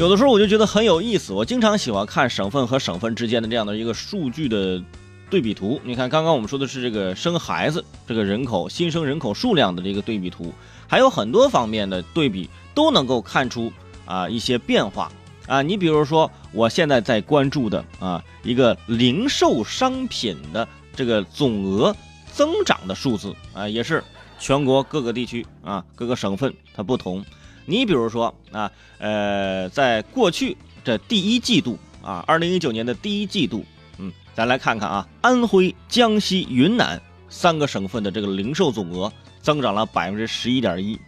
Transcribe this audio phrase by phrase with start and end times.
[0.00, 4.82] 有的时候我就觉得很有意思，我经常喜欢看省份和省份之间的这样的一个数据的
[5.28, 5.78] 对比图。
[5.84, 10.54] 你看，刚刚我们说的是这个生孩子这个人口新生人口数量的这个对比图，
[10.88, 13.70] 还有很多方面的对比都能够看出
[14.06, 15.12] 啊一些变化
[15.46, 15.60] 啊。
[15.60, 21.94] 你比如说，我现在在关注的啊一个零售商品的这个总额
[22.32, 24.02] 增长的数字啊，也是
[24.38, 27.22] 全国各个地区啊各个省份它不同。
[27.66, 33.64] 你比如说啊，呃，在过去这第一季度啊，二零一九年的第一季度，
[33.98, 40.98] 嗯，咱来看看啊，安徽、江西、云南三个省份的这个零售总额增长了百分之十一点一，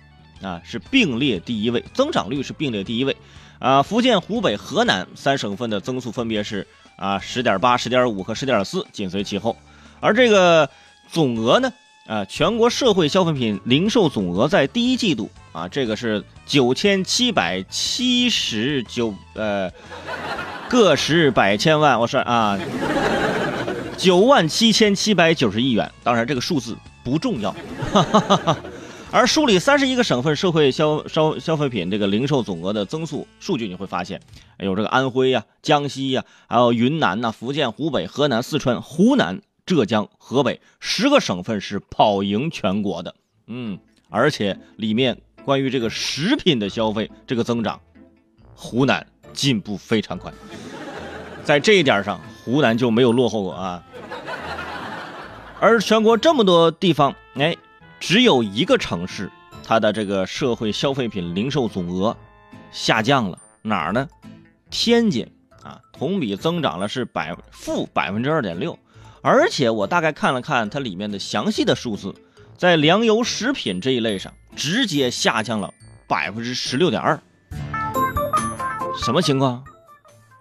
[0.41, 3.17] 啊，是并列第一位，增长率是并列第一位，
[3.59, 9.57] 啊，福建、湖北、河南三省份的增速分别是啊十点八、十点五和十点四，紧随其后，
[10.01, 10.69] 而这个
[11.11, 11.73] 总额呢？
[12.05, 19.71] 啊，全国社会消费品零售总额在第一季度啊，这个是九千七百七十九呃，
[20.69, 22.59] 个十百千万，我说啊，
[23.97, 25.91] 九万七千七百九十亿元。
[26.03, 27.55] 当然，这个数字不重要。
[29.11, 34.21] 而梳理三十一个省份社会消消消费品这个零售总额的增速数据，你会发现，
[34.59, 39.41] 有这个安徽呀、江西呀，还有云南呐、福建、湖北、河南、四川、湖南。
[39.65, 43.15] 浙江、河北十个省份是跑赢全国的，
[43.47, 43.79] 嗯，
[44.09, 47.81] 而且里面关于这个食品的消费这个增长，
[48.55, 50.33] 湖南进步非常快，
[51.45, 53.83] 在这一点上，湖南就没有落后过啊。
[55.61, 57.57] 而全国这么多地方，哎，
[58.01, 59.31] 只有一个城市，
[59.65, 62.17] 它的这个社会消费品零售总额
[62.71, 64.09] 下降了，哪儿呢？
[64.71, 65.31] 天津
[65.63, 68.79] 啊，同比增长了是百负百分之二点六。
[69.23, 72.13] 而且我大概看了看它里面的详细的数字，
[72.57, 75.73] 在粮油食品这一类上，直接下降了
[76.07, 77.19] 百分之十六点二。
[79.03, 79.65] 什么情况？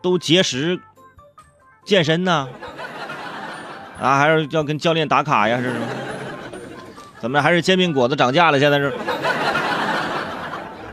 [0.02, 0.80] 都节食、
[1.86, 2.50] 健身呢？
[4.00, 5.58] 啊，还是要跟教练打卡呀？
[5.58, 5.88] 是什么？
[7.20, 8.60] 怎么还是煎饼果子涨价了？
[8.60, 8.94] 现在是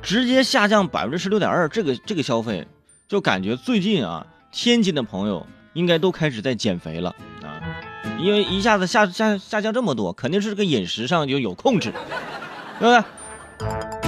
[0.03, 1.69] 直接下降百分之十六点二。
[1.69, 2.69] 这个这个消费，
[3.09, 7.60] 就感觉最近啊，天津的朋友应该都开始在减肥了啊。
[8.19, 11.93] 因为一下子下下下降这么多，肯定是这个饮食上就有控制，
[12.78, 13.05] 对不
[13.59, 14.07] 对？